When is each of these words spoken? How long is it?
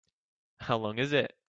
How 0.59 0.77
long 0.77 0.97
is 0.97 1.13
it? 1.13 1.35